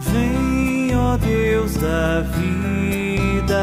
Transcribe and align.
Vem, 0.00 0.96
ó 0.96 1.16
Deus 1.16 1.76
da 1.76 2.20
vida, 2.20 3.56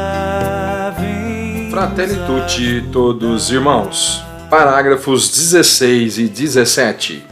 vem. 0.98 1.70
Fratelli 1.70 2.16
tutti, 2.26 2.88
todos 2.92 3.50
irmãos. 3.50 4.22
Parágrafos 4.48 5.30
16 5.30 6.18
e 6.18 6.28
17. 6.28 7.24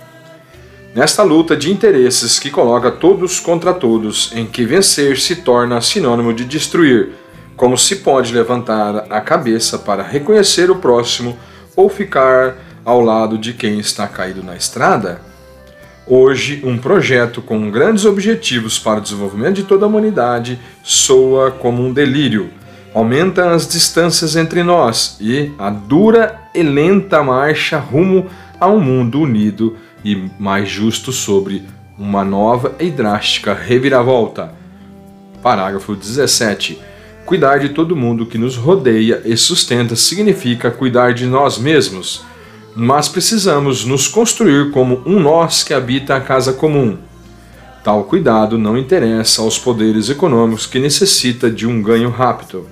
Nesta 0.94 1.22
luta 1.22 1.56
de 1.56 1.70
interesses 1.70 2.38
que 2.38 2.50
coloca 2.50 2.90
todos 2.90 3.38
contra 3.38 3.72
todos, 3.72 4.32
em 4.34 4.44
que 4.44 4.64
vencer 4.64 5.18
se 5.18 5.36
torna 5.36 5.80
sinônimo 5.80 6.34
de 6.34 6.44
destruir, 6.44 7.10
como 7.56 7.78
se 7.78 7.96
pode 7.96 8.34
levantar 8.34 9.06
a 9.10 9.20
cabeça 9.20 9.78
para 9.78 10.02
reconhecer 10.02 10.70
o 10.70 10.76
próximo 10.76 11.38
ou 11.76 11.88
ficar 11.88 12.56
ao 12.84 13.00
lado 13.00 13.38
de 13.38 13.52
quem 13.52 13.78
está 13.78 14.08
caído 14.08 14.42
na 14.42 14.56
estrada? 14.56 15.29
Hoje, 16.12 16.60
um 16.64 16.76
projeto 16.76 17.40
com 17.40 17.70
grandes 17.70 18.04
objetivos 18.04 18.80
para 18.80 18.98
o 18.98 19.00
desenvolvimento 19.00 19.54
de 19.54 19.62
toda 19.62 19.86
a 19.86 19.88
humanidade 19.88 20.58
soa 20.82 21.52
como 21.52 21.86
um 21.86 21.92
delírio. 21.92 22.50
Aumenta 22.92 23.52
as 23.52 23.68
distâncias 23.68 24.34
entre 24.34 24.64
nós 24.64 25.16
e 25.20 25.52
a 25.56 25.70
dura 25.70 26.36
e 26.52 26.64
lenta 26.64 27.22
marcha 27.22 27.78
rumo 27.78 28.26
a 28.58 28.66
um 28.66 28.80
mundo 28.80 29.20
unido 29.20 29.76
e 30.04 30.28
mais 30.36 30.68
justo 30.68 31.12
sobre 31.12 31.62
uma 31.96 32.24
nova 32.24 32.74
e 32.80 32.90
drástica 32.90 33.54
reviravolta. 33.54 34.52
Parágrafo 35.40 35.94
17. 35.94 36.76
Cuidar 37.24 37.58
de 37.58 37.68
todo 37.68 37.94
mundo 37.94 38.26
que 38.26 38.36
nos 38.36 38.56
rodeia 38.56 39.22
e 39.24 39.36
sustenta 39.36 39.94
significa 39.94 40.72
cuidar 40.72 41.14
de 41.14 41.24
nós 41.24 41.56
mesmos, 41.56 42.24
mas 42.74 43.08
precisamos 43.08 43.84
nos 43.84 44.06
construir 44.06 44.70
como 44.70 45.02
um 45.04 45.18
nós 45.18 45.62
que 45.62 45.74
habita 45.74 46.14
a 46.14 46.20
casa 46.20 46.52
comum. 46.52 46.96
Tal 47.82 48.04
cuidado 48.04 48.58
não 48.58 48.76
interessa 48.76 49.42
aos 49.42 49.58
poderes 49.58 50.08
econômicos 50.10 50.66
que 50.66 50.78
necessita 50.78 51.50
de 51.50 51.66
um 51.66 51.82
ganho 51.82 52.10
rápido. 52.10 52.66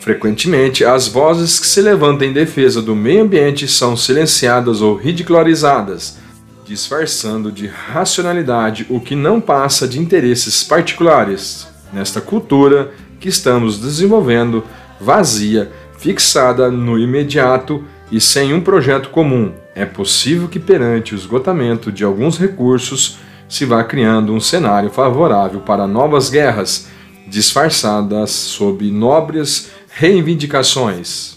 Frequentemente, 0.00 0.84
as 0.84 1.08
vozes 1.08 1.58
que 1.58 1.66
se 1.66 1.82
levantam 1.82 2.28
em 2.28 2.32
defesa 2.32 2.80
do 2.80 2.94
meio 2.94 3.24
ambiente 3.24 3.68
são 3.68 3.96
silenciadas 3.96 4.80
ou 4.80 4.96
ridicularizadas, 4.96 6.18
disfarçando 6.64 7.52
de 7.52 7.66
racionalidade 7.66 8.86
o 8.88 9.00
que 9.00 9.14
não 9.14 9.40
passa 9.40 9.86
de 9.86 10.00
interesses 10.00 10.62
particulares. 10.62 11.66
Nesta 11.92 12.20
cultura, 12.20 12.92
que 13.20 13.28
estamos 13.28 13.78
desenvolvendo 13.78 14.64
vazia, 15.00 15.70
fixada 15.98 16.70
no 16.70 16.98
imediato 16.98 17.84
e 18.10 18.20
sem 18.20 18.52
um 18.52 18.60
projeto 18.60 19.10
comum. 19.10 19.52
É 19.74 19.84
possível 19.84 20.48
que, 20.48 20.58
perante 20.58 21.14
o 21.14 21.16
esgotamento 21.16 21.92
de 21.92 22.04
alguns 22.04 22.38
recursos, 22.38 23.18
se 23.48 23.64
vá 23.64 23.82
criando 23.84 24.32
um 24.32 24.40
cenário 24.40 24.90
favorável 24.90 25.60
para 25.60 25.86
novas 25.86 26.30
guerras, 26.30 26.88
disfarçadas 27.26 28.30
sob 28.30 28.90
nobres 28.90 29.70
reivindicações. 29.88 31.35